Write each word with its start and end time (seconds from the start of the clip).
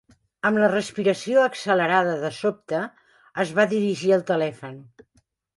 Amb 0.49 0.59
la 0.61 0.69
respiració 0.71 1.43
accelerada 1.49 2.15
de 2.23 2.33
sobte, 2.39 2.81
es 3.45 3.55
va 3.61 3.69
dirigir 3.75 4.15
al 4.19 4.29
telèfon. 4.33 4.85